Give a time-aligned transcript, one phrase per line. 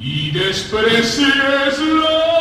[0.00, 2.40] y desprecies la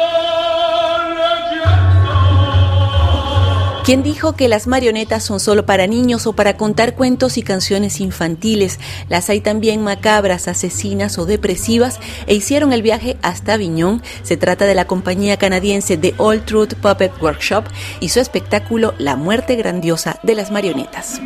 [3.89, 8.01] ¿Quién dijo que las marionetas son solo para niños o para contar cuentos y canciones
[8.01, 8.79] infantiles?
[9.09, 14.03] Las hay también macabras, asesinas o depresivas e hicieron el viaje hasta Aviñón.
[14.21, 17.65] Se trata de la compañía canadiense The Old Truth Puppet Workshop
[17.99, 21.19] y su espectáculo La muerte grandiosa de las marionetas.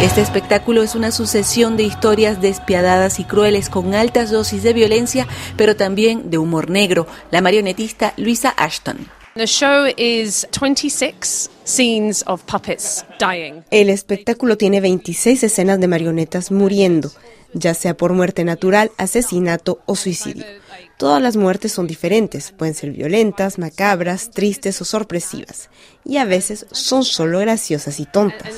[0.00, 5.26] Este espectáculo es una sucesión de historias despiadadas y crueles con altas dosis de violencia,
[5.56, 7.08] pero también de humor negro.
[7.32, 9.08] La marionetista Luisa Ashton.
[13.70, 17.10] El espectáculo tiene 26 escenas de marionetas muriendo,
[17.52, 20.44] ya sea por muerte natural, asesinato o suicidio.
[20.98, 25.70] Todas las muertes son diferentes, pueden ser violentas, macabras, tristes o sorpresivas,
[26.04, 28.52] y a veces son solo graciosas y tontas.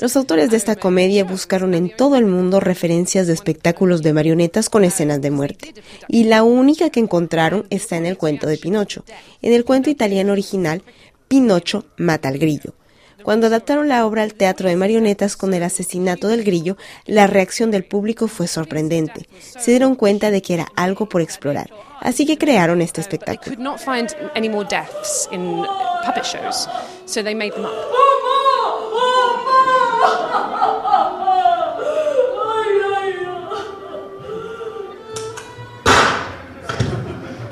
[0.00, 4.70] Los autores de esta comedia buscaron en todo el mundo referencias de espectáculos de marionetas
[4.70, 5.74] con escenas de muerte,
[6.06, 9.04] y la única que encontraron está en el cuento de Pinocho.
[9.42, 10.84] En el cuento italiano original,
[11.26, 12.74] Pinocho mata al grillo.
[13.22, 17.70] Cuando adaptaron la obra al teatro de marionetas con el asesinato del grillo, la reacción
[17.70, 19.28] del público fue sorprendente.
[19.38, 23.56] Se dieron cuenta de que era algo por explorar, así que crearon este espectáculo.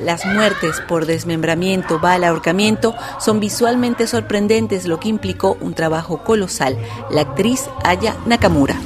[0.03, 6.79] Las muertes por desmembramiento, bala, ahorcamiento son visualmente sorprendentes, lo que implicó un trabajo colosal.
[7.11, 8.77] La actriz Aya Nakamura.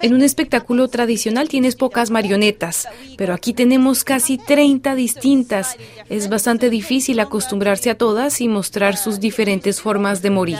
[0.00, 5.76] En un espectáculo tradicional tienes pocas marionetas, pero aquí tenemos casi 30 distintas.
[6.08, 10.58] Es bastante difícil acostumbrarse a todas y mostrar sus diferentes formas de morir.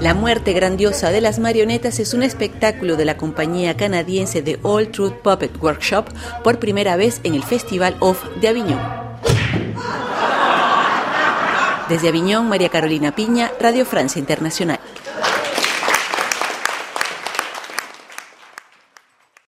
[0.00, 4.88] La muerte grandiosa de las marionetas es un espectáculo de la compañía canadiense de All
[4.88, 6.04] Truth Puppet Workshop
[6.44, 8.78] por primera vez en el Festival of de Aviñón.
[11.88, 14.78] Desde Aviñón, María Carolina Piña, Radio Francia Internacional.